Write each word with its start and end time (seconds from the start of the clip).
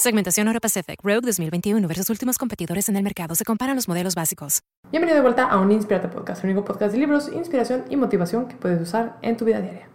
Segmentación 0.00 0.46
Euro 0.46 0.60
Pacific 0.60 1.00
Rogue 1.02 1.22
2021 1.22 1.88
versus 1.88 2.08
últimos 2.08 2.38
competidores 2.38 2.88
en 2.88 2.94
el 2.94 3.02
mercado. 3.02 3.34
Se 3.34 3.44
comparan 3.44 3.74
los 3.74 3.88
modelos 3.88 4.14
básicos. 4.14 4.60
Bienvenido 4.92 5.16
de 5.16 5.22
vuelta 5.22 5.46
a 5.46 5.58
un 5.58 5.72
Inspirate 5.72 6.06
Podcast, 6.06 6.44
el 6.44 6.50
único 6.50 6.64
podcast 6.64 6.92
de 6.92 7.00
libros, 7.00 7.28
inspiración 7.32 7.84
y 7.90 7.96
motivación 7.96 8.46
que 8.46 8.54
puedes 8.54 8.80
usar 8.80 9.18
en 9.22 9.36
tu 9.36 9.44
vida 9.44 9.60
diaria. 9.60 9.88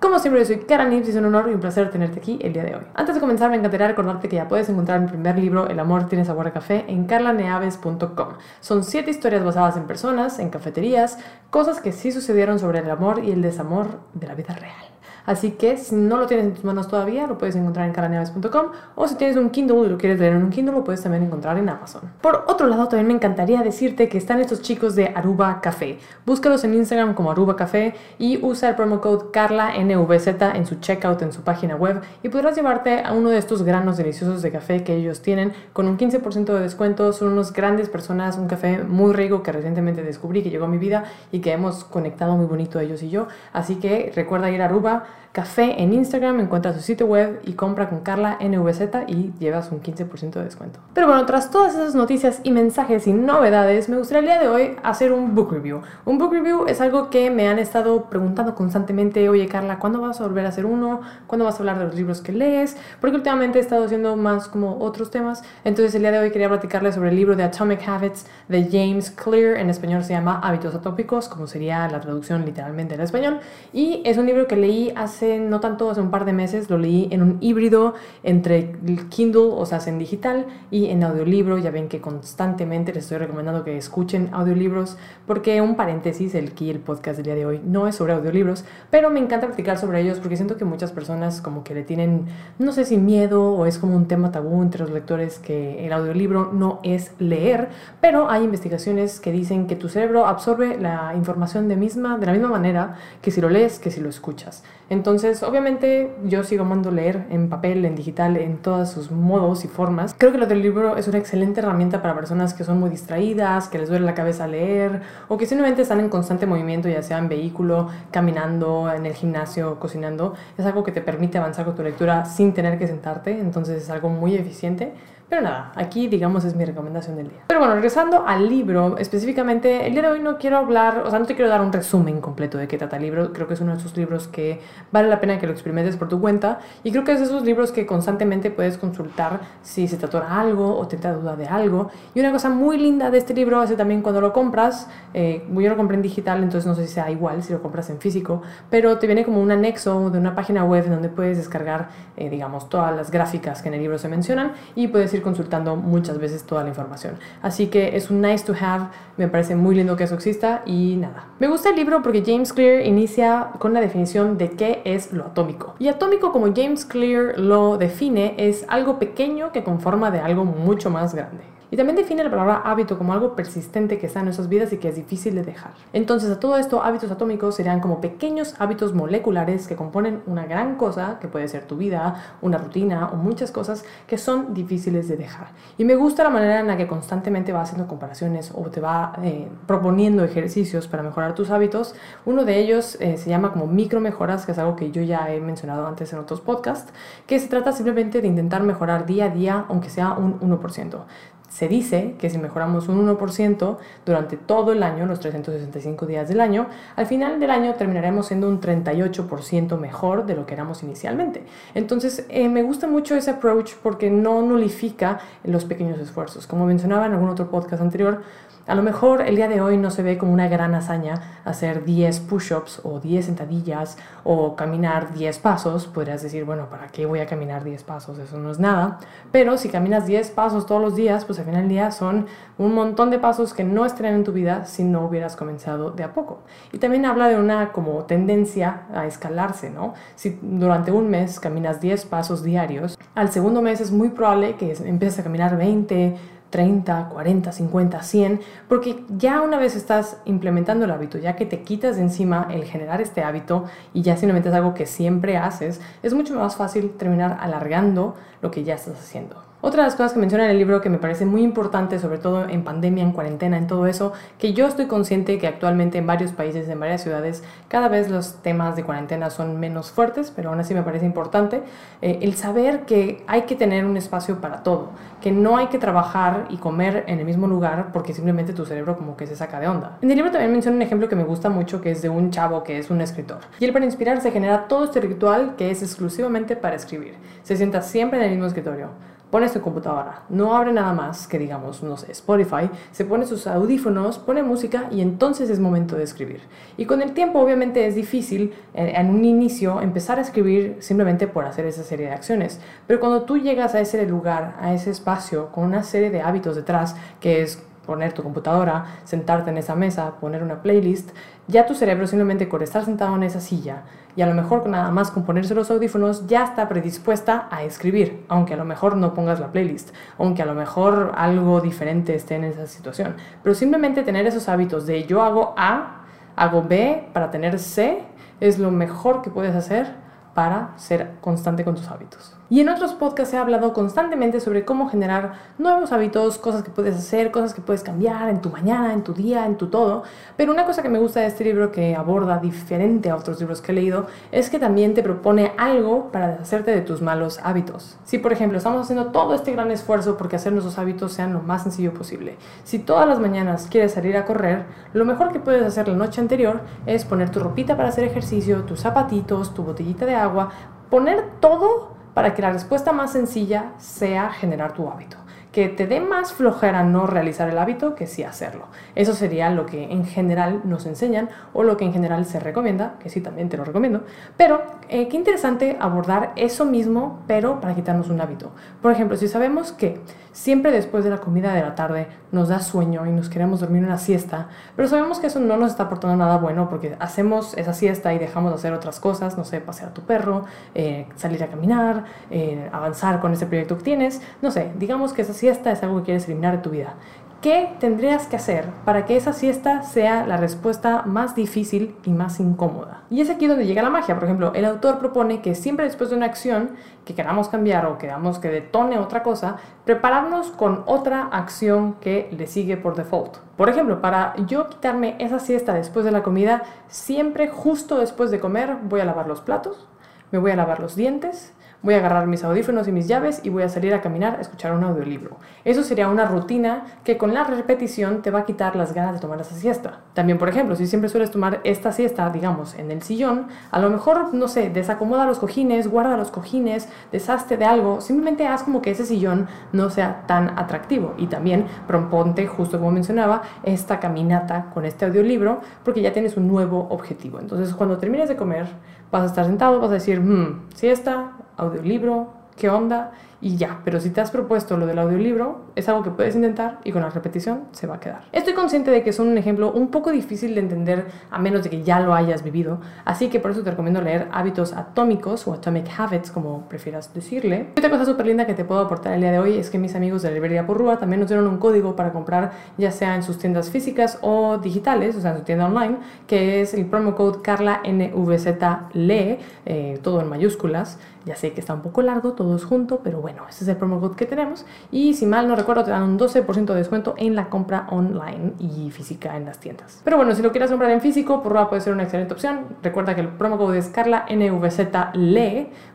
Como 0.00 0.18
siempre, 0.18 0.40
yo 0.40 0.46
soy 0.46 0.58
Kara 0.64 0.88
Nips 0.88 1.06
y 1.06 1.10
es 1.12 1.16
un 1.18 1.26
honor 1.26 1.48
y 1.50 1.54
un 1.54 1.60
placer 1.60 1.88
tenerte 1.88 2.18
aquí 2.18 2.40
el 2.42 2.52
día 2.52 2.64
de 2.64 2.74
hoy. 2.74 2.82
Antes 2.94 3.14
de 3.14 3.20
comenzar, 3.20 3.48
me 3.48 3.54
encantaría 3.54 3.86
recordarte 3.86 4.28
que 4.28 4.34
ya 4.34 4.48
puedes 4.48 4.68
encontrar 4.68 4.98
mi 4.98 5.06
primer 5.06 5.38
libro, 5.38 5.68
El 5.68 5.78
amor 5.78 6.08
tiene 6.08 6.24
sabor 6.24 6.48
a 6.48 6.52
café, 6.52 6.84
en 6.88 7.04
carlaneaves.com. 7.04 8.28
Son 8.58 8.82
siete 8.82 9.12
historias 9.12 9.44
basadas 9.44 9.76
en 9.76 9.86
personas, 9.86 10.40
en 10.40 10.50
cafeterías, 10.50 11.16
cosas 11.50 11.80
que 11.80 11.92
sí 11.92 12.10
sucedieron 12.10 12.58
sobre 12.58 12.80
el 12.80 12.90
amor 12.90 13.24
y 13.24 13.30
el 13.30 13.40
desamor 13.40 14.00
de 14.14 14.26
la 14.26 14.34
vida 14.34 14.52
real. 14.54 14.89
Así 15.30 15.52
que 15.52 15.76
si 15.76 15.94
no 15.94 16.16
lo 16.16 16.26
tienes 16.26 16.44
en 16.44 16.54
tus 16.54 16.64
manos 16.64 16.88
todavía, 16.88 17.28
lo 17.28 17.38
puedes 17.38 17.54
encontrar 17.54 17.86
en 17.86 17.92
caraneaves.com 17.92 18.66
o 18.96 19.06
si 19.06 19.14
tienes 19.14 19.36
un 19.36 19.50
Kindle 19.50 19.86
y 19.86 19.88
lo 19.88 19.96
quieres 19.96 20.18
leer 20.18 20.32
en 20.32 20.42
un 20.42 20.50
Kindle, 20.50 20.74
lo 20.74 20.82
puedes 20.82 21.04
también 21.04 21.22
encontrar 21.22 21.56
en 21.56 21.68
Amazon. 21.68 22.02
Por 22.20 22.44
otro 22.48 22.66
lado, 22.66 22.88
también 22.88 23.06
me 23.06 23.14
encantaría 23.14 23.62
decirte 23.62 24.08
que 24.08 24.18
están 24.18 24.40
estos 24.40 24.60
chicos 24.60 24.96
de 24.96 25.12
Aruba 25.14 25.60
Café. 25.60 26.00
Búscalos 26.26 26.64
en 26.64 26.74
Instagram 26.74 27.14
como 27.14 27.30
Aruba 27.30 27.54
Café 27.54 27.94
y 28.18 28.44
usa 28.44 28.70
el 28.70 28.74
promo 28.74 29.00
code 29.00 29.30
CarlaNVZ 29.30 30.26
en 30.56 30.66
su 30.66 30.80
checkout 30.80 31.22
en 31.22 31.32
su 31.32 31.42
página 31.42 31.76
web 31.76 32.00
y 32.24 32.28
podrás 32.28 32.56
llevarte 32.56 33.04
a 33.04 33.12
uno 33.12 33.28
de 33.30 33.38
estos 33.38 33.62
granos 33.62 33.98
deliciosos 33.98 34.42
de 34.42 34.50
café 34.50 34.82
que 34.82 34.96
ellos 34.96 35.22
tienen 35.22 35.52
con 35.72 35.86
un 35.86 35.96
15% 35.96 36.52
de 36.54 36.58
descuento. 36.58 37.12
Son 37.12 37.28
unos 37.28 37.52
grandes 37.52 37.88
personas, 37.88 38.36
un 38.36 38.48
café 38.48 38.82
muy 38.82 39.12
rico 39.12 39.44
que 39.44 39.52
recientemente 39.52 40.02
descubrí 40.02 40.42
que 40.42 40.50
llegó 40.50 40.64
a 40.64 40.68
mi 40.68 40.78
vida 40.78 41.04
y 41.30 41.38
que 41.38 41.52
hemos 41.52 41.84
conectado 41.84 42.36
muy 42.36 42.46
bonito 42.46 42.80
ellos 42.80 43.00
y 43.04 43.10
yo. 43.10 43.28
Así 43.52 43.76
que 43.76 44.10
recuerda 44.12 44.50
ir 44.50 44.60
a 44.60 44.64
Aruba 44.64 45.04
Café 45.32 45.80
en 45.80 45.92
Instagram, 45.92 46.40
encuentra 46.40 46.72
su 46.72 46.80
sitio 46.80 47.06
web 47.06 47.40
y 47.44 47.52
compra 47.52 47.88
con 47.88 48.00
Carla 48.00 48.36
NVZ 48.40 49.06
y 49.06 49.32
llevas 49.38 49.70
un 49.70 49.80
15% 49.80 50.32
de 50.32 50.44
descuento. 50.44 50.80
Pero 50.92 51.06
bueno, 51.06 51.24
tras 51.24 51.52
todas 51.52 51.74
esas 51.74 51.94
noticias 51.94 52.40
y 52.42 52.50
mensajes 52.50 53.06
y 53.06 53.12
novedades, 53.12 53.88
me 53.88 53.96
gustaría 53.96 54.18
el 54.18 54.26
día 54.26 54.40
de 54.40 54.48
hoy 54.48 54.76
hacer 54.82 55.12
un 55.12 55.36
book 55.36 55.52
review. 55.52 55.82
Un 56.04 56.18
book 56.18 56.32
review 56.32 56.64
es 56.66 56.80
algo 56.80 57.10
que 57.10 57.30
me 57.30 57.48
han 57.48 57.60
estado 57.60 58.10
preguntando 58.10 58.56
constantemente, 58.56 59.28
oye 59.28 59.46
Carla, 59.46 59.78
¿cuándo 59.78 60.00
vas 60.00 60.20
a 60.20 60.24
volver 60.24 60.46
a 60.46 60.48
hacer 60.48 60.66
uno? 60.66 61.00
¿Cuándo 61.28 61.44
vas 61.44 61.54
a 61.54 61.58
hablar 61.58 61.78
de 61.78 61.84
los 61.84 61.94
libros 61.94 62.20
que 62.22 62.32
lees? 62.32 62.76
Porque 63.00 63.14
últimamente 63.14 63.58
he 63.58 63.62
estado 63.62 63.84
haciendo 63.84 64.16
más 64.16 64.48
como 64.48 64.78
otros 64.80 65.12
temas. 65.12 65.44
Entonces 65.62 65.94
el 65.94 66.02
día 66.02 66.10
de 66.10 66.18
hoy 66.18 66.32
quería 66.32 66.48
platicarles 66.48 66.96
sobre 66.96 67.10
el 67.10 67.16
libro 67.16 67.36
de 67.36 67.44
Atomic 67.44 67.86
Habits 67.88 68.26
de 68.48 68.68
James 68.70 69.12
Clear, 69.12 69.58
en 69.58 69.70
español 69.70 70.02
se 70.02 70.12
llama 70.12 70.40
Hábitos 70.42 70.74
Atópicos, 70.74 71.28
como 71.28 71.46
sería 71.46 71.86
la 71.88 72.00
traducción 72.00 72.44
literalmente 72.44 72.96
en 72.96 73.00
español. 73.00 73.38
Y 73.72 74.02
es 74.04 74.18
un 74.18 74.26
libro 74.26 74.48
que 74.48 74.56
leí 74.56 74.92
hace 75.02 75.38
no 75.38 75.60
tanto, 75.60 75.90
hace 75.90 76.00
un 76.00 76.10
par 76.10 76.24
de 76.24 76.32
meses, 76.32 76.70
lo 76.70 76.78
leí 76.78 77.08
en 77.10 77.22
un 77.22 77.38
híbrido 77.40 77.94
entre 78.22 78.72
Kindle, 79.08 79.50
o 79.52 79.66
sea, 79.66 79.80
en 79.86 79.98
digital 79.98 80.46
y 80.70 80.86
en 80.86 81.02
audiolibro. 81.02 81.58
Ya 81.58 81.70
ven 81.70 81.88
que 81.88 82.00
constantemente 82.00 82.92
les 82.92 83.04
estoy 83.04 83.18
recomendando 83.18 83.64
que 83.64 83.76
escuchen 83.76 84.28
audiolibros, 84.32 84.96
porque 85.26 85.60
un 85.60 85.76
paréntesis, 85.76 86.34
el 86.34 86.52
key, 86.52 86.70
el 86.70 86.80
podcast 86.80 87.16
del 87.16 87.24
día 87.24 87.34
de 87.34 87.46
hoy, 87.46 87.60
no 87.64 87.86
es 87.86 87.96
sobre 87.96 88.12
audiolibros, 88.12 88.64
pero 88.90 89.10
me 89.10 89.20
encanta 89.20 89.46
platicar 89.46 89.78
sobre 89.78 90.00
ellos 90.00 90.18
porque 90.18 90.36
siento 90.36 90.56
que 90.56 90.64
muchas 90.64 90.92
personas 90.92 91.40
como 91.40 91.64
que 91.64 91.74
le 91.74 91.82
tienen, 91.82 92.26
no 92.58 92.72
sé 92.72 92.84
si 92.84 92.96
miedo 92.96 93.54
o 93.54 93.66
es 93.66 93.78
como 93.78 93.96
un 93.96 94.06
tema 94.06 94.30
tabú 94.30 94.62
entre 94.62 94.82
los 94.82 94.90
lectores 94.90 95.38
que 95.38 95.86
el 95.86 95.92
audiolibro 95.92 96.50
no 96.52 96.80
es 96.82 97.12
leer, 97.18 97.68
pero 98.00 98.30
hay 98.30 98.44
investigaciones 98.44 99.20
que 99.20 99.32
dicen 99.32 99.66
que 99.66 99.76
tu 99.76 99.88
cerebro 99.88 100.26
absorbe 100.26 100.78
la 100.78 101.14
información 101.16 101.68
de, 101.68 101.76
misma, 101.76 102.18
de 102.18 102.26
la 102.26 102.32
misma 102.32 102.48
manera 102.48 102.96
que 103.22 103.30
si 103.30 103.40
lo 103.40 103.48
lees, 103.48 103.78
que 103.78 103.90
si 103.90 104.00
lo 104.00 104.08
escuchas. 104.08 104.62
Entonces, 104.90 105.44
obviamente, 105.44 106.12
yo 106.24 106.42
sigo 106.42 106.64
amando 106.64 106.90
leer 106.90 107.24
en 107.30 107.48
papel, 107.48 107.84
en 107.84 107.94
digital, 107.94 108.36
en 108.36 108.58
todos 108.58 108.90
sus 108.90 109.12
modos 109.12 109.64
y 109.64 109.68
formas. 109.68 110.16
Creo 110.18 110.32
que 110.32 110.38
lo 110.38 110.48
del 110.48 110.62
libro 110.62 110.96
es 110.96 111.06
una 111.06 111.18
excelente 111.18 111.60
herramienta 111.60 112.02
para 112.02 112.16
personas 112.16 112.54
que 112.54 112.64
son 112.64 112.80
muy 112.80 112.90
distraídas, 112.90 113.68
que 113.68 113.78
les 113.78 113.88
duele 113.88 114.04
la 114.04 114.14
cabeza 114.14 114.48
leer, 114.48 115.02
o 115.28 115.38
que 115.38 115.46
simplemente 115.46 115.82
están 115.82 116.00
en 116.00 116.08
constante 116.08 116.44
movimiento, 116.44 116.88
ya 116.88 117.04
sea 117.04 117.18
en 117.18 117.28
vehículo, 117.28 117.88
caminando, 118.10 118.92
en 118.92 119.06
el 119.06 119.14
gimnasio, 119.14 119.78
cocinando. 119.78 120.34
Es 120.58 120.66
algo 120.66 120.82
que 120.82 120.90
te 120.90 121.00
permite 121.00 121.38
avanzar 121.38 121.64
con 121.66 121.76
tu 121.76 121.84
lectura 121.84 122.24
sin 122.24 122.52
tener 122.52 122.76
que 122.76 122.88
sentarte, 122.88 123.38
entonces 123.38 123.84
es 123.84 123.90
algo 123.90 124.08
muy 124.08 124.34
eficiente. 124.34 124.92
Pero 125.30 125.42
nada, 125.42 125.70
aquí 125.76 126.08
digamos 126.08 126.44
es 126.44 126.56
mi 126.56 126.64
recomendación 126.64 127.14
del 127.14 127.28
día. 127.28 127.38
Pero 127.46 127.60
bueno, 127.60 127.74
regresando 127.74 128.26
al 128.26 128.48
libro, 128.48 128.98
específicamente, 128.98 129.86
el 129.86 129.92
día 129.92 130.02
de 130.02 130.08
hoy 130.08 130.18
no 130.18 130.38
quiero 130.38 130.56
hablar, 130.56 131.04
o 131.06 131.10
sea, 131.10 131.20
no 131.20 131.24
te 131.24 131.36
quiero 131.36 131.48
dar 131.48 131.60
un 131.60 131.72
resumen 131.72 132.20
completo 132.20 132.58
de 132.58 132.66
qué 132.66 132.76
trata 132.76 132.96
el 132.96 133.02
libro. 133.02 133.32
Creo 133.32 133.46
que 133.46 133.54
es 133.54 133.60
uno 133.60 133.70
de 133.70 133.78
esos 133.78 133.96
libros 133.96 134.26
que 134.26 134.60
vale 134.90 135.08
la 135.08 135.20
pena 135.20 135.38
que 135.38 135.46
lo 135.46 135.52
experimentes 135.52 135.96
por 135.96 136.08
tu 136.08 136.20
cuenta. 136.20 136.58
Y 136.82 136.90
creo 136.90 137.04
que 137.04 137.12
es 137.12 137.20
de 137.20 137.26
esos 137.26 137.44
libros 137.44 137.70
que 137.70 137.86
constantemente 137.86 138.50
puedes 138.50 138.76
consultar 138.76 139.38
si 139.62 139.86
se 139.86 139.98
te 139.98 140.06
atora 140.06 140.40
algo 140.40 140.76
o 140.76 140.88
te 140.88 140.96
da 140.96 141.12
duda 141.12 141.36
de 141.36 141.46
algo. 141.46 141.90
Y 142.12 142.18
una 142.18 142.32
cosa 142.32 142.50
muy 142.50 142.76
linda 142.76 143.12
de 143.12 143.18
este 143.18 143.32
libro 143.32 143.62
es 143.62 143.70
que 143.70 143.76
también 143.76 144.02
cuando 144.02 144.20
lo 144.20 144.32
compras, 144.32 144.88
eh, 145.14 145.46
yo 145.48 145.68
lo 145.68 145.76
compré 145.76 145.94
en 145.94 146.02
digital, 146.02 146.42
entonces 146.42 146.66
no 146.66 146.74
sé 146.74 146.88
si 146.88 146.94
sea 146.94 147.08
igual 147.08 147.44
si 147.44 147.52
lo 147.52 147.62
compras 147.62 147.88
en 147.90 148.00
físico, 148.00 148.42
pero 148.68 148.98
te 148.98 149.06
viene 149.06 149.24
como 149.24 149.40
un 149.40 149.52
anexo 149.52 150.10
de 150.10 150.18
una 150.18 150.34
página 150.34 150.64
web 150.64 150.88
donde 150.88 151.08
puedes 151.08 151.36
descargar, 151.36 151.90
eh, 152.16 152.28
digamos, 152.28 152.68
todas 152.68 152.96
las 152.96 153.12
gráficas 153.12 153.62
que 153.62 153.68
en 153.68 153.74
el 153.74 153.80
libro 153.80 153.96
se 153.96 154.08
mencionan 154.08 154.54
y 154.74 154.88
puedes 154.88 155.14
ir 155.14 155.19
consultando 155.20 155.76
muchas 155.76 156.18
veces 156.18 156.44
toda 156.44 156.62
la 156.62 156.68
información. 156.68 157.16
Así 157.42 157.68
que 157.68 157.96
es 157.96 158.10
un 158.10 158.20
nice 158.20 158.44
to 158.44 158.54
have, 158.60 158.88
me 159.16 159.28
parece 159.28 159.56
muy 159.56 159.74
lindo 159.74 159.96
que 159.96 160.04
eso 160.04 160.14
exista 160.14 160.62
y 160.66 160.96
nada. 160.96 161.26
Me 161.38 161.48
gusta 161.48 161.70
el 161.70 161.76
libro 161.76 162.02
porque 162.02 162.22
James 162.24 162.52
Clear 162.52 162.84
inicia 162.86 163.50
con 163.58 163.74
la 163.74 163.80
definición 163.80 164.38
de 164.38 164.50
qué 164.50 164.82
es 164.84 165.12
lo 165.12 165.24
atómico. 165.24 165.74
Y 165.78 165.88
atómico 165.88 166.32
como 166.32 166.54
James 166.54 166.84
Clear 166.84 167.38
lo 167.38 167.78
define 167.78 168.34
es 168.38 168.64
algo 168.68 168.98
pequeño 168.98 169.52
que 169.52 169.64
conforma 169.64 170.10
de 170.10 170.20
algo 170.20 170.44
mucho 170.44 170.90
más 170.90 171.14
grande. 171.14 171.44
Y 171.70 171.76
también 171.76 171.96
define 171.96 172.24
la 172.24 172.30
palabra 172.30 172.62
hábito 172.64 172.98
como 172.98 173.12
algo 173.12 173.36
persistente 173.36 173.98
que 173.98 174.06
está 174.06 174.18
en 174.20 174.26
nuestras 174.26 174.48
vidas 174.48 174.72
y 174.72 174.78
que 174.78 174.88
es 174.88 174.96
difícil 174.96 175.34
de 175.36 175.44
dejar. 175.44 175.72
Entonces, 175.92 176.30
a 176.30 176.40
todo 176.40 176.56
esto, 176.56 176.82
hábitos 176.82 177.10
atómicos 177.10 177.54
serían 177.54 177.80
como 177.80 178.00
pequeños 178.00 178.54
hábitos 178.58 178.92
moleculares 178.92 179.68
que 179.68 179.76
componen 179.76 180.22
una 180.26 180.46
gran 180.46 180.76
cosa, 180.76 181.18
que 181.20 181.28
puede 181.28 181.46
ser 181.48 181.66
tu 181.66 181.76
vida, 181.76 182.36
una 182.42 182.58
rutina 182.58 183.10
o 183.12 183.16
muchas 183.16 183.52
cosas 183.52 183.84
que 184.06 184.18
son 184.18 184.52
difíciles 184.52 185.08
de 185.08 185.16
dejar. 185.16 185.48
Y 185.78 185.84
me 185.84 185.94
gusta 185.94 186.24
la 186.24 186.30
manera 186.30 186.60
en 186.60 186.66
la 186.66 186.76
que 186.76 186.88
constantemente 186.88 187.52
va 187.52 187.62
haciendo 187.62 187.86
comparaciones 187.86 188.52
o 188.54 188.62
te 188.70 188.80
va 188.80 189.12
eh, 189.22 189.48
proponiendo 189.66 190.24
ejercicios 190.24 190.88
para 190.88 191.02
mejorar 191.02 191.34
tus 191.34 191.50
hábitos. 191.50 191.94
Uno 192.24 192.44
de 192.44 192.58
ellos 192.58 192.96
eh, 193.00 193.16
se 193.16 193.30
llama 193.30 193.52
como 193.52 193.66
micro 193.66 194.00
mejoras, 194.00 194.44
que 194.44 194.52
es 194.52 194.58
algo 194.58 194.74
que 194.74 194.90
yo 194.90 195.02
ya 195.02 195.32
he 195.32 195.40
mencionado 195.40 195.86
antes 195.86 196.12
en 196.12 196.18
otros 196.18 196.40
podcasts, 196.40 196.92
que 197.26 197.38
se 197.38 197.48
trata 197.48 197.72
simplemente 197.72 198.20
de 198.20 198.28
intentar 198.28 198.62
mejorar 198.62 199.06
día 199.06 199.26
a 199.26 199.28
día, 199.28 199.64
aunque 199.68 199.88
sea 199.88 200.12
un 200.12 200.40
1%. 200.40 201.04
Se 201.50 201.66
dice 201.66 202.14
que 202.16 202.30
si 202.30 202.38
mejoramos 202.38 202.88
un 202.88 203.04
1% 203.08 203.76
durante 204.06 204.36
todo 204.36 204.70
el 204.70 204.84
año, 204.84 205.04
los 205.04 205.18
365 205.18 206.06
días 206.06 206.28
del 206.28 206.40
año, 206.40 206.68
al 206.94 207.06
final 207.06 207.40
del 207.40 207.50
año 207.50 207.74
terminaremos 207.74 208.26
siendo 208.26 208.48
un 208.48 208.60
38% 208.60 209.76
mejor 209.76 210.26
de 210.26 210.36
lo 210.36 210.46
que 210.46 210.54
éramos 210.54 210.84
inicialmente. 210.84 211.42
Entonces, 211.74 212.24
eh, 212.28 212.48
me 212.48 212.62
gusta 212.62 212.86
mucho 212.86 213.16
ese 213.16 213.32
approach 213.32 213.74
porque 213.82 214.10
no 214.10 214.40
nulifica 214.42 215.18
los 215.42 215.64
pequeños 215.64 215.98
esfuerzos. 215.98 216.46
Como 216.46 216.66
mencionaba 216.66 217.06
en 217.06 217.14
algún 217.14 217.28
otro 217.28 217.50
podcast 217.50 217.82
anterior, 217.82 218.22
a 218.70 218.76
lo 218.76 218.82
mejor 218.82 219.22
el 219.22 219.34
día 219.34 219.48
de 219.48 219.60
hoy 219.60 219.76
no 219.76 219.90
se 219.90 220.04
ve 220.04 220.16
como 220.16 220.32
una 220.32 220.46
gran 220.46 220.76
hazaña 220.76 221.40
hacer 221.44 221.84
10 221.84 222.20
push-ups 222.20 222.82
o 222.84 223.00
10 223.00 223.26
sentadillas 223.26 223.98
o 224.22 224.54
caminar 224.54 225.12
10 225.12 225.40
pasos. 225.40 225.88
Podrías 225.88 226.22
decir, 226.22 226.44
bueno, 226.44 226.68
¿para 226.70 226.86
qué 226.86 227.04
voy 227.04 227.18
a 227.18 227.26
caminar 227.26 227.64
10 227.64 227.82
pasos? 227.82 228.20
Eso 228.20 228.38
no 228.38 228.52
es 228.52 228.60
nada. 228.60 229.00
Pero 229.32 229.58
si 229.58 229.70
caminas 229.70 230.06
10 230.06 230.30
pasos 230.30 230.66
todos 230.66 230.80
los 230.80 230.94
días, 230.94 231.24
pues 231.24 231.39
al 231.40 231.46
final 231.46 231.62
del 231.62 231.70
día 231.70 231.90
son 231.90 232.26
un 232.58 232.74
montón 232.74 233.10
de 233.10 233.18
pasos 233.18 233.54
que 233.54 233.64
no 233.64 233.84
estarían 233.84 234.14
en 234.14 234.24
tu 234.24 234.32
vida 234.32 234.64
si 234.64 234.84
no 234.84 235.04
hubieras 235.04 235.36
comenzado 235.36 235.90
de 235.90 236.04
a 236.04 236.12
poco. 236.12 236.40
Y 236.72 236.78
también 236.78 237.06
habla 237.06 237.28
de 237.28 237.38
una 237.38 237.72
como 237.72 238.04
tendencia 238.04 238.82
a 238.94 239.06
escalarse, 239.06 239.70
¿no? 239.70 239.94
Si 240.14 240.38
durante 240.42 240.92
un 240.92 241.10
mes 241.10 241.40
caminas 241.40 241.80
10 241.80 242.06
pasos 242.06 242.42
diarios, 242.42 242.98
al 243.14 243.30
segundo 243.30 243.62
mes 243.62 243.80
es 243.80 243.90
muy 243.90 244.10
probable 244.10 244.56
que 244.56 244.72
empieces 244.84 245.18
a 245.18 245.22
caminar 245.22 245.56
20, 245.56 246.16
30, 246.50 247.08
40, 247.08 247.52
50, 247.52 248.02
100, 248.02 248.40
porque 248.68 249.04
ya 249.08 249.40
una 249.40 249.58
vez 249.58 249.76
estás 249.76 250.18
implementando 250.24 250.84
el 250.84 250.90
hábito, 250.90 251.18
ya 251.18 251.36
que 251.36 251.46
te 251.46 251.62
quitas 251.62 251.96
de 251.96 252.02
encima 252.02 252.48
el 252.50 252.64
generar 252.64 253.00
este 253.00 253.22
hábito 253.22 253.64
y 253.94 254.02
ya 254.02 254.16
simplemente 254.16 254.48
es 254.48 254.54
algo 254.54 254.74
que 254.74 254.86
siempre 254.86 255.36
haces, 255.36 255.80
es 256.02 256.12
mucho 256.12 256.34
más 256.34 256.56
fácil 256.56 256.90
terminar 256.90 257.38
alargando 257.40 258.16
lo 258.42 258.50
que 258.50 258.64
ya 258.64 258.74
estás 258.74 258.98
haciendo. 258.98 259.49
Otra 259.62 259.82
de 259.82 259.88
las 259.88 259.94
cosas 259.94 260.14
que 260.14 260.18
menciona 260.18 260.46
en 260.46 260.52
el 260.52 260.58
libro 260.58 260.80
que 260.80 260.88
me 260.88 260.96
parece 260.96 261.26
muy 261.26 261.42
importante, 261.42 261.98
sobre 261.98 262.16
todo 262.16 262.48
en 262.48 262.64
pandemia, 262.64 263.04
en 263.04 263.12
cuarentena, 263.12 263.58
en 263.58 263.66
todo 263.66 263.86
eso, 263.86 264.14
que 264.38 264.54
yo 264.54 264.66
estoy 264.66 264.86
consciente 264.86 265.36
que 265.36 265.46
actualmente 265.46 265.98
en 265.98 266.06
varios 266.06 266.32
países, 266.32 266.66
en 266.70 266.80
varias 266.80 267.02
ciudades, 267.02 267.44
cada 267.68 267.88
vez 267.88 268.08
los 268.08 268.36
temas 268.42 268.74
de 268.74 268.84
cuarentena 268.84 269.28
son 269.28 269.60
menos 269.60 269.90
fuertes, 269.90 270.32
pero 270.34 270.48
aún 270.48 270.60
así 270.60 270.72
me 270.72 270.82
parece 270.82 271.04
importante, 271.04 271.62
eh, 272.00 272.20
el 272.22 272.36
saber 272.36 272.86
que 272.86 273.22
hay 273.26 273.42
que 273.42 273.54
tener 273.54 273.84
un 273.84 273.98
espacio 273.98 274.40
para 274.40 274.62
todo, 274.62 274.92
que 275.20 275.30
no 275.30 275.58
hay 275.58 275.66
que 275.66 275.78
trabajar 275.78 276.46
y 276.48 276.56
comer 276.56 277.04
en 277.06 277.18
el 277.18 277.26
mismo 277.26 277.46
lugar 277.46 277.90
porque 277.92 278.14
simplemente 278.14 278.54
tu 278.54 278.64
cerebro 278.64 278.96
como 278.96 279.14
que 279.14 279.26
se 279.26 279.36
saca 279.36 279.60
de 279.60 279.68
onda. 279.68 279.98
En 280.00 280.10
el 280.10 280.16
libro 280.16 280.32
también 280.32 280.52
menciona 280.52 280.76
un 280.76 280.82
ejemplo 280.82 281.06
que 281.06 281.16
me 281.16 281.24
gusta 281.24 281.50
mucho, 281.50 281.82
que 281.82 281.90
es 281.90 282.00
de 282.00 282.08
un 282.08 282.30
chavo 282.30 282.64
que 282.64 282.78
es 282.78 282.90
un 282.90 283.02
escritor. 283.02 283.40
Y 283.58 283.66
él 283.66 283.74
para 283.74 283.84
inspirarse 283.84 284.30
genera 284.30 284.68
todo 284.68 284.84
este 284.84 285.02
ritual 285.02 285.54
que 285.56 285.70
es 285.70 285.82
exclusivamente 285.82 286.56
para 286.56 286.76
escribir. 286.76 287.16
Se 287.42 287.58
sienta 287.58 287.82
siempre 287.82 288.18
en 288.18 288.24
el 288.24 288.30
mismo 288.30 288.46
escritorio 288.46 288.88
pone 289.30 289.48
su 289.48 289.60
computadora, 289.60 290.22
no 290.28 290.54
abre 290.54 290.72
nada 290.72 290.92
más 290.92 291.26
que 291.26 291.38
digamos, 291.38 291.82
no 291.82 291.96
sé, 291.96 292.12
Spotify, 292.12 292.70
se 292.92 293.04
pone 293.04 293.26
sus 293.26 293.46
audífonos, 293.46 294.18
pone 294.18 294.42
música 294.42 294.88
y 294.90 295.00
entonces 295.00 295.50
es 295.50 295.60
momento 295.60 295.96
de 295.96 296.04
escribir. 296.04 296.40
Y 296.76 296.86
con 296.86 297.02
el 297.02 297.12
tiempo 297.12 297.40
obviamente 297.40 297.86
es 297.86 297.94
difícil 297.94 298.54
eh, 298.74 298.92
en 298.96 299.10
un 299.10 299.24
inicio 299.24 299.80
empezar 299.80 300.18
a 300.18 300.22
escribir 300.22 300.76
simplemente 300.80 301.28
por 301.28 301.44
hacer 301.44 301.66
esa 301.66 301.84
serie 301.84 302.06
de 302.06 302.12
acciones, 302.12 302.60
pero 302.86 303.00
cuando 303.00 303.22
tú 303.22 303.38
llegas 303.38 303.74
a 303.74 303.80
ese 303.80 304.04
lugar, 304.06 304.56
a 304.60 304.74
ese 304.74 304.90
espacio, 304.90 305.50
con 305.52 305.64
una 305.64 305.82
serie 305.82 306.10
de 306.10 306.20
hábitos 306.22 306.56
detrás, 306.56 306.96
que 307.20 307.42
es 307.42 307.62
poner 307.90 308.12
tu 308.12 308.22
computadora, 308.22 308.84
sentarte 309.02 309.50
en 309.50 309.58
esa 309.58 309.74
mesa, 309.74 310.12
poner 310.20 310.44
una 310.44 310.62
playlist, 310.62 311.10
ya 311.48 311.66
tu 311.66 311.74
cerebro 311.74 312.06
simplemente 312.06 312.46
por 312.46 312.62
estar 312.62 312.84
sentado 312.84 313.16
en 313.16 313.24
esa 313.24 313.40
silla 313.40 313.82
y 314.14 314.22
a 314.22 314.26
lo 314.26 314.34
mejor 314.34 314.68
nada 314.68 314.92
más 314.92 315.10
con 315.10 315.24
ponerse 315.24 315.56
los 315.56 315.72
audífonos 315.72 316.28
ya 316.28 316.44
está 316.44 316.68
predispuesta 316.68 317.48
a 317.50 317.64
escribir, 317.64 318.24
aunque 318.28 318.54
a 318.54 318.56
lo 318.56 318.64
mejor 318.64 318.96
no 318.96 319.12
pongas 319.12 319.40
la 319.40 319.50
playlist, 319.50 319.90
aunque 320.18 320.40
a 320.40 320.46
lo 320.46 320.54
mejor 320.54 321.10
algo 321.16 321.60
diferente 321.60 322.14
esté 322.14 322.36
en 322.36 322.44
esa 322.44 322.68
situación. 322.68 323.16
Pero 323.42 323.56
simplemente 323.56 324.04
tener 324.04 324.24
esos 324.24 324.48
hábitos 324.48 324.86
de 324.86 325.02
yo 325.02 325.22
hago 325.22 325.52
A, 325.56 326.02
hago 326.36 326.62
B 326.62 327.08
para 327.12 327.32
tener 327.32 327.58
C 327.58 328.04
es 328.38 328.60
lo 328.60 328.70
mejor 328.70 329.20
que 329.20 329.30
puedes 329.30 329.56
hacer 329.56 329.96
para 330.32 330.74
ser 330.76 331.10
constante 331.20 331.64
con 331.64 331.74
tus 331.74 331.88
hábitos. 331.88 332.39
Y 332.50 332.58
en 332.58 332.68
otros 332.68 332.94
podcasts 332.94 333.32
he 333.32 333.38
hablado 333.38 333.72
constantemente 333.72 334.40
sobre 334.40 334.64
cómo 334.64 334.90
generar 334.90 335.34
nuevos 335.56 335.92
hábitos, 335.92 336.36
cosas 336.36 336.64
que 336.64 336.70
puedes 336.70 336.96
hacer, 336.96 337.30
cosas 337.30 337.54
que 337.54 337.60
puedes 337.60 337.84
cambiar 337.84 338.28
en 338.28 338.40
tu 338.40 338.50
mañana, 338.50 338.92
en 338.92 339.04
tu 339.04 339.14
día, 339.14 339.46
en 339.46 339.56
tu 339.56 339.68
todo. 339.68 340.02
Pero 340.36 340.52
una 340.52 340.66
cosa 340.66 340.82
que 340.82 340.88
me 340.88 340.98
gusta 340.98 341.20
de 341.20 341.26
este 341.26 341.44
libro 341.44 341.70
que 341.70 341.94
aborda 341.94 342.38
diferente 342.38 343.08
a 343.08 343.14
otros 343.14 343.38
libros 343.38 343.62
que 343.62 343.70
he 343.70 343.74
leído 343.76 344.08
es 344.32 344.50
que 344.50 344.58
también 344.58 344.94
te 344.94 345.04
propone 345.04 345.52
algo 345.58 346.10
para 346.10 346.26
deshacerte 346.26 346.72
de 346.72 346.80
tus 346.80 347.02
malos 347.02 347.38
hábitos. 347.44 347.96
Si 348.02 348.18
por 348.18 348.32
ejemplo 348.32 348.58
estamos 348.58 348.82
haciendo 348.82 349.12
todo 349.12 349.34
este 349.34 349.52
gran 349.52 349.70
esfuerzo 349.70 350.16
porque 350.16 350.34
hacer 350.34 350.52
nuestros 350.52 350.76
hábitos 350.76 351.12
sean 351.12 351.32
lo 351.32 351.42
más 351.42 351.62
sencillo 351.62 351.94
posible. 351.94 352.36
Si 352.64 352.80
todas 352.80 353.06
las 353.06 353.20
mañanas 353.20 353.68
quieres 353.70 353.92
salir 353.92 354.16
a 354.16 354.24
correr, 354.24 354.64
lo 354.92 355.04
mejor 355.04 355.30
que 355.30 355.38
puedes 355.38 355.62
hacer 355.62 355.86
la 355.86 355.94
noche 355.94 356.20
anterior 356.20 356.62
es 356.84 357.04
poner 357.04 357.30
tu 357.30 357.38
ropita 357.38 357.76
para 357.76 357.90
hacer 357.90 358.02
ejercicio, 358.02 358.64
tus 358.64 358.80
zapatitos, 358.80 359.54
tu 359.54 359.62
botellita 359.62 360.04
de 360.04 360.16
agua, 360.16 360.50
poner 360.90 361.24
todo 361.38 361.89
para 362.14 362.34
que 362.34 362.42
la 362.42 362.52
respuesta 362.52 362.92
más 362.92 363.12
sencilla 363.12 363.72
sea 363.78 364.30
generar 364.30 364.72
tu 364.72 364.88
hábito 364.88 365.16
que 365.52 365.68
te 365.68 365.86
dé 365.86 366.00
más 366.00 366.32
flojera 366.32 366.84
no 366.84 367.06
realizar 367.06 367.48
el 367.48 367.58
hábito 367.58 367.94
que 367.94 368.06
sí 368.06 368.22
hacerlo. 368.22 368.66
Eso 368.94 369.14
sería 369.14 369.50
lo 369.50 369.66
que 369.66 369.90
en 369.90 370.04
general 370.04 370.62
nos 370.64 370.86
enseñan 370.86 371.28
o 371.52 371.62
lo 371.62 371.76
que 371.76 371.84
en 371.84 371.92
general 371.92 372.24
se 372.24 372.38
recomienda, 372.38 372.94
que 373.00 373.10
sí 373.10 373.20
también 373.20 373.48
te 373.48 373.56
lo 373.56 373.64
recomiendo. 373.64 374.04
Pero 374.36 374.62
eh, 374.88 375.08
qué 375.08 375.16
interesante 375.16 375.76
abordar 375.80 376.32
eso 376.36 376.64
mismo, 376.64 377.22
pero 377.26 377.60
para 377.60 377.74
quitarnos 377.74 378.10
un 378.10 378.20
hábito. 378.20 378.52
Por 378.80 378.92
ejemplo, 378.92 379.16
si 379.16 379.28
sabemos 379.28 379.72
que 379.72 380.00
siempre 380.32 380.70
después 380.70 381.04
de 381.04 381.10
la 381.10 381.18
comida 381.18 381.52
de 381.54 381.62
la 381.62 381.74
tarde 381.74 382.08
nos 382.32 382.48
da 382.48 382.60
sueño 382.60 383.06
y 383.06 383.10
nos 383.10 383.28
queremos 383.28 383.60
dormir 383.60 383.84
una 383.84 383.98
siesta, 383.98 384.48
pero 384.76 384.88
sabemos 384.88 385.18
que 385.18 385.26
eso 385.26 385.40
no 385.40 385.56
nos 385.56 385.72
está 385.72 385.84
aportando 385.84 386.16
nada 386.16 386.38
bueno 386.38 386.68
porque 386.68 386.96
hacemos 387.00 387.56
esa 387.56 387.72
siesta 387.72 388.14
y 388.14 388.18
dejamos 388.18 388.52
de 388.52 388.56
hacer 388.56 388.72
otras 388.72 389.00
cosas, 389.00 389.36
no 389.36 389.44
sé, 389.44 389.60
pasear 389.60 389.90
a 389.90 389.94
tu 389.94 390.02
perro, 390.02 390.44
eh, 390.74 391.06
salir 391.16 391.42
a 391.42 391.48
caminar, 391.48 392.04
eh, 392.30 392.68
avanzar 392.72 393.20
con 393.20 393.32
ese 393.32 393.46
proyecto 393.46 393.76
que 393.78 393.82
tienes, 393.82 394.22
no 394.42 394.50
sé, 394.50 394.72
digamos 394.78 395.12
que 395.12 395.22
esa 395.22 395.34
siesta 395.40 395.72
es 395.72 395.82
algo 395.82 395.98
que 395.98 396.04
quieres 396.04 396.26
eliminar 396.26 396.56
de 396.56 396.62
tu 396.62 396.70
vida. 396.70 396.94
¿Qué 397.40 397.74
tendrías 397.80 398.26
que 398.26 398.36
hacer 398.36 398.66
para 398.84 399.06
que 399.06 399.16
esa 399.16 399.32
siesta 399.32 399.80
sea 399.82 400.26
la 400.26 400.36
respuesta 400.36 401.04
más 401.06 401.34
difícil 401.34 401.96
y 402.04 402.10
más 402.10 402.38
incómoda? 402.38 403.04
Y 403.08 403.22
es 403.22 403.30
aquí 403.30 403.46
donde 403.46 403.64
llega 403.64 403.80
la 403.80 403.88
magia. 403.88 404.14
Por 404.14 404.24
ejemplo, 404.24 404.52
el 404.54 404.66
autor 404.66 404.98
propone 404.98 405.40
que 405.40 405.54
siempre 405.54 405.86
después 405.86 406.10
de 406.10 406.16
una 406.16 406.26
acción 406.26 406.72
que 407.06 407.14
queramos 407.14 407.48
cambiar 407.48 407.86
o 407.86 407.96
queramos 407.96 408.38
que 408.38 408.50
detone 408.50 408.98
otra 408.98 409.22
cosa, 409.22 409.56
prepararnos 409.86 410.48
con 410.48 410.82
otra 410.84 411.28
acción 411.32 411.94
que 411.94 412.28
le 412.36 412.46
sigue 412.46 412.76
por 412.76 412.94
default. 412.94 413.38
Por 413.56 413.70
ejemplo, 413.70 414.02
para 414.02 414.34
yo 414.46 414.68
quitarme 414.68 415.16
esa 415.18 415.38
siesta 415.38 415.72
después 415.72 416.04
de 416.04 416.10
la 416.10 416.22
comida, 416.22 416.64
siempre 416.88 417.48
justo 417.48 417.96
después 417.96 418.30
de 418.30 418.38
comer 418.38 418.76
voy 418.82 419.00
a 419.00 419.06
lavar 419.06 419.26
los 419.26 419.40
platos, 419.40 419.88
me 420.30 420.38
voy 420.38 420.50
a 420.50 420.56
lavar 420.56 420.78
los 420.78 420.94
dientes, 420.94 421.54
voy 421.82 421.94
a 421.94 421.98
agarrar 421.98 422.26
mis 422.26 422.44
audífonos 422.44 422.88
y 422.88 422.92
mis 422.92 423.08
llaves 423.08 423.40
y 423.42 423.48
voy 423.48 423.62
a 423.62 423.68
salir 423.68 423.94
a 423.94 424.00
caminar 424.00 424.36
a 424.36 424.40
escuchar 424.40 424.72
un 424.72 424.84
audiolibro. 424.84 425.38
Eso 425.64 425.82
sería 425.82 426.08
una 426.08 426.26
rutina 426.26 426.84
que 427.04 427.16
con 427.16 427.32
la 427.34 427.44
repetición 427.44 428.22
te 428.22 428.30
va 428.30 428.40
a 428.40 428.44
quitar 428.44 428.76
las 428.76 428.92
ganas 428.92 429.14
de 429.14 429.20
tomar 429.20 429.40
esa 429.40 429.54
siesta. 429.54 430.00
También, 430.14 430.38
por 430.38 430.48
ejemplo, 430.48 430.76
si 430.76 430.86
siempre 430.86 431.08
sueles 431.08 431.30
tomar 431.30 431.60
esta 431.64 431.92
siesta, 431.92 432.28
digamos, 432.30 432.74
en 432.74 432.90
el 432.90 433.02
sillón, 433.02 433.46
a 433.70 433.78
lo 433.78 433.90
mejor, 433.90 434.34
no 434.34 434.48
sé, 434.48 434.70
desacomoda 434.70 435.26
los 435.26 435.38
cojines, 435.38 435.88
guarda 435.88 436.16
los 436.16 436.30
cojines, 436.30 436.88
deshazte 437.12 437.56
de 437.56 437.64
algo, 437.64 438.00
simplemente 438.00 438.46
haz 438.46 438.62
como 438.62 438.82
que 438.82 438.90
ese 438.90 439.06
sillón 439.06 439.48
no 439.72 439.90
sea 439.90 440.24
tan 440.26 440.58
atractivo. 440.58 441.14
Y 441.16 441.26
también 441.26 441.66
proponte, 441.86 442.46
justo 442.46 442.78
como 442.78 442.90
mencionaba, 442.90 443.42
esta 443.62 444.00
caminata 444.00 444.70
con 444.74 444.84
este 444.84 445.06
audiolibro, 445.06 445.60
porque 445.84 446.02
ya 446.02 446.12
tienes 446.12 446.36
un 446.36 446.46
nuevo 446.48 446.88
objetivo. 446.90 447.38
Entonces, 447.40 447.74
cuando 447.74 447.98
termines 447.98 448.28
de 448.28 448.36
comer, 448.36 448.66
vas 449.10 449.22
a 449.22 449.26
estar 449.26 449.46
sentado, 449.46 449.80
vas 449.80 449.90
a 449.90 449.94
decir, 449.94 450.20
hmm, 450.20 450.68
siesta, 450.74 451.32
audiolibro, 451.60 452.28
qué 452.56 452.68
onda 452.68 453.12
y 453.40 453.56
ya. 453.56 453.80
Pero 453.84 454.00
si 454.00 454.10
te 454.10 454.20
has 454.20 454.30
propuesto 454.30 454.76
lo 454.76 454.86
del 454.86 454.98
audiolibro, 454.98 455.60
es 455.74 455.88
algo 455.88 456.02
que 456.02 456.10
puedes 456.10 456.34
intentar 456.34 456.78
y 456.84 456.92
con 456.92 457.02
la 457.02 457.10
repetición 457.10 457.62
se 457.72 457.86
va 457.86 457.96
a 457.96 458.00
quedar. 458.00 458.22
Estoy 458.32 458.52
consciente 458.54 458.90
de 458.90 459.02
que 459.02 459.12
son 459.12 459.28
un 459.28 459.38
ejemplo 459.38 459.72
un 459.72 459.88
poco 459.88 460.10
difícil 460.10 460.54
de 460.54 460.60
entender 460.60 461.06
a 461.30 461.38
menos 461.38 461.64
de 461.64 461.70
que 461.70 461.82
ya 461.82 462.00
lo 462.00 462.14
hayas 462.14 462.42
vivido, 462.42 462.80
así 463.04 463.28
que 463.28 463.40
por 463.40 463.52
eso 463.52 463.62
te 463.62 463.70
recomiendo 463.70 464.02
leer 464.02 464.28
Hábitos 464.32 464.72
Atómicos 464.74 465.46
o 465.46 465.54
Atomic 465.54 465.86
Habits, 465.96 466.30
como 466.30 466.68
prefieras 466.68 467.14
decirle. 467.14 467.68
Otra 467.76 467.88
cosa 467.90 468.04
súper 468.04 468.26
linda 468.26 468.46
que 468.46 468.54
te 468.54 468.64
puedo 468.64 468.80
aportar 468.82 469.14
el 469.14 469.20
día 469.20 469.32
de 469.32 469.38
hoy 469.38 469.56
es 469.56 469.70
que 469.70 469.78
mis 469.78 469.94
amigos 469.94 470.20
de 470.22 470.28
la 470.28 470.34
librería 470.34 470.66
Porrúa 470.66 470.98
también 470.98 471.20
nos 471.20 471.28
dieron 471.28 471.46
un 471.46 471.56
código 471.58 471.96
para 471.96 472.12
comprar 472.12 472.52
ya 472.76 472.90
sea 472.90 473.14
en 473.14 473.22
sus 473.22 473.38
tiendas 473.38 473.70
físicas 473.70 474.18
o 474.20 474.58
digitales, 474.58 475.16
o 475.16 475.20
sea, 475.20 475.30
en 475.32 475.38
su 475.38 475.44
tienda 475.44 475.64
online, 475.66 475.96
que 476.26 476.60
es 476.60 476.74
el 476.74 476.84
promo 476.86 477.14
code 477.14 477.40
CarlaNVZLE, 477.42 479.38
eh, 479.64 479.98
todo 480.02 480.20
en 480.20 480.28
mayúsculas. 480.28 480.98
Ya 481.24 481.36
sé 481.36 481.52
que 481.52 481.60
está 481.60 481.74
un 481.74 481.82
poco 481.82 482.02
largo, 482.02 482.32
todo 482.32 482.56
es 482.56 482.64
junto, 482.64 483.00
pero 483.02 483.20
bueno, 483.20 483.42
ese 483.48 483.64
es 483.64 483.68
el 483.68 483.76
promo 483.76 484.00
code 484.00 484.16
que 484.16 484.26
tenemos. 484.26 484.66
Y 484.90 485.14
si 485.14 485.26
mal 485.26 485.46
no 485.46 485.56
recuerdo, 485.56 485.84
te 485.84 485.90
dan 485.90 486.02
un 486.02 486.18
12% 486.18 486.64
de 486.64 486.74
descuento 486.74 487.14
en 487.16 487.34
la 487.34 487.48
compra 487.48 487.86
online 487.90 488.54
y 488.58 488.90
física 488.90 489.36
en 489.36 489.44
las 489.44 489.58
tiendas. 489.58 490.00
Pero 490.04 490.16
bueno, 490.16 490.34
si 490.34 490.42
lo 490.42 490.50
quieres 490.50 490.70
comprar 490.70 490.90
en 490.90 491.00
físico, 491.00 491.42
por 491.42 491.68
puede 491.68 491.82
ser 491.82 491.92
una 491.92 492.04
excelente 492.04 492.32
opción. 492.32 492.60
Recuerda 492.82 493.14
que 493.14 493.20
el 493.20 493.28
promo 493.28 493.58
code 493.58 493.78
es 493.78 493.88
Carla 493.88 494.24
NVZ 494.30 494.80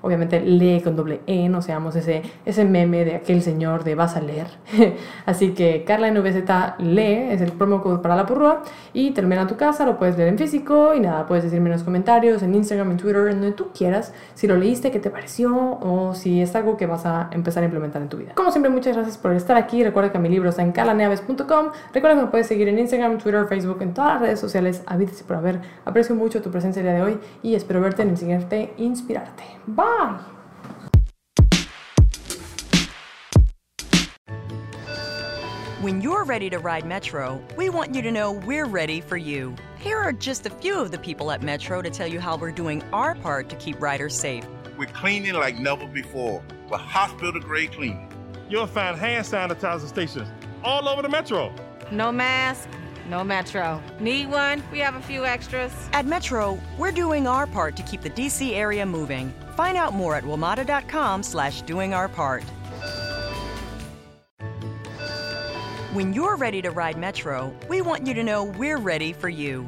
obviamente 0.01 0.39
lee 0.41 0.81
con 0.81 0.95
doble 0.95 1.21
E, 1.25 1.49
no 1.49 1.61
seamos 1.61 1.95
ese, 1.95 2.21
ese 2.45 2.65
meme 2.65 3.05
de 3.05 3.15
aquel 3.15 3.41
señor 3.41 3.83
de 3.83 3.95
vas 3.95 4.15
a 4.15 4.21
leer. 4.21 4.47
Así 5.25 5.53
que 5.53 5.83
Carla 5.85 6.11
NVZ 6.11 6.35
es 6.79 7.41
el 7.41 7.51
promo 7.53 7.81
code 7.81 7.99
para 7.99 8.15
la 8.15 8.25
purrua 8.25 8.63
y 8.93 9.11
termina 9.11 9.41
en 9.41 9.47
tu 9.47 9.57
casa, 9.57 9.85
lo 9.85 9.97
puedes 9.97 10.17
leer 10.17 10.29
en 10.29 10.37
físico 10.37 10.93
y 10.93 10.99
nada, 10.99 11.25
puedes 11.25 11.43
decirme 11.43 11.69
en 11.69 11.73
los 11.73 11.83
comentarios, 11.83 12.43
en 12.43 12.53
Instagram, 12.55 12.91
en 12.91 12.97
Twitter, 12.97 13.27
en 13.27 13.41
donde 13.41 13.51
tú 13.53 13.69
quieras, 13.75 14.13
si 14.33 14.47
lo 14.47 14.55
leíste, 14.55 14.91
qué 14.91 14.99
te 14.99 15.09
pareció 15.15 15.79
o 15.79 16.13
si 16.13 16.41
es 16.41 16.53
algo 16.55 16.75
que 16.75 16.85
vas 16.85 17.05
a 17.05 17.29
empezar 17.31 17.63
a 17.63 17.65
implementar 17.65 18.01
en 18.01 18.09
tu 18.09 18.17
vida. 18.17 18.33
Como 18.35 18.51
siempre, 18.51 18.69
muchas 18.69 18.95
gracias 18.95 19.17
por 19.17 19.31
estar 19.31 19.55
aquí. 19.55 19.81
Recuerda 19.81 20.11
que 20.11 20.19
mi 20.19 20.27
libro 20.27 20.49
está 20.49 20.61
en 20.61 20.73
calaneaves.com. 20.73 21.69
Recuerda 21.93 22.17
que 22.17 22.25
me 22.25 22.27
puedes 22.27 22.47
seguir 22.47 22.67
en 22.67 22.77
Instagram, 22.77 23.17
Twitter, 23.17 23.47
Facebook, 23.47 23.81
en 23.81 23.93
todas 23.93 24.15
las 24.15 24.21
redes 24.21 24.39
sociales. 24.41 24.83
Avídese 24.85 25.23
por 25.23 25.37
haber. 25.37 25.61
Aprecio 25.85 26.15
mucho 26.15 26.41
tu 26.41 26.51
presencia 26.51 26.81
el 26.81 26.87
día 26.87 26.95
de 26.95 27.01
hoy 27.01 27.19
y 27.41 27.55
espero 27.55 27.79
verte 27.79 28.01
en 28.01 28.09
el 28.09 28.17
siguiente 28.17 28.73
Inspirarte. 28.77 29.43
Bye. 29.67 29.85
When 35.81 36.01
you're 36.01 36.25
ready 36.25 36.49
to 36.49 36.59
ride 36.59 36.85
Metro, 36.85 37.39
we 37.55 37.69
want 37.69 37.95
you 37.95 38.01
to 38.01 38.11
know 38.11 38.33
we're 38.33 38.65
ready 38.65 38.99
for 38.99 39.17
you. 39.17 39.55
Here 39.77 39.97
are 39.97 40.11
just 40.11 40.45
a 40.45 40.49
few 40.49 40.79
of 40.81 40.91
the 40.91 40.97
people 40.97 41.31
at 41.31 41.41
Metro 41.41 41.81
to 41.81 41.89
tell 41.89 42.07
you 42.07 42.19
how 42.19 42.35
we're 42.35 42.51
doing 42.51 42.83
our 42.91 43.15
part 43.15 43.47
to 43.49 43.55
keep 43.57 43.79
riders 43.81 44.17
safe. 44.17 44.45
We're 44.77 44.87
cleaning 44.87 45.33
like 45.33 45.57
never 45.57 45.87
before 45.87 46.43
with 46.69 46.81
hospital 46.81 47.39
grade 47.39 47.71
cleaning. 47.71 48.11
You'll 48.49 48.67
find 48.67 48.97
hand 48.97 49.25
sanitizer 49.25 49.87
stations 49.87 50.27
all 50.63 50.87
over 50.87 51.01
the 51.01 51.09
metro. 51.09 51.53
No 51.91 52.11
mask, 52.11 52.67
no 53.09 53.23
Metro. 53.23 53.81
Need 53.99 54.29
one? 54.29 54.63
We 54.71 54.79
have 54.79 54.95
a 54.95 55.01
few 55.01 55.25
extras. 55.25 55.71
At 55.93 56.05
Metro, 56.05 56.59
we're 56.77 56.91
doing 56.91 57.27
our 57.27 57.45
part 57.45 57.75
to 57.77 57.83
keep 57.83 58.01
the 58.01 58.09
DC 58.09 58.53
area 58.53 58.85
moving. 58.85 59.31
Find 59.55 59.77
out 59.77 59.93
more 59.93 60.15
at 60.15 60.23
WMATA.com 60.23 61.23
slash 61.23 61.61
doing 61.61 61.93
our 61.93 62.09
part. 62.09 62.43
When 65.93 66.13
you're 66.13 66.35
ready 66.35 66.61
to 66.61 66.71
ride 66.71 66.97
Metro, 66.97 67.55
we 67.69 67.81
want 67.81 68.05
you 68.05 68.13
to 68.15 68.23
know 68.23 68.43
we're 68.43 68.79
ready 68.79 69.13
for 69.13 69.29
you. 69.29 69.67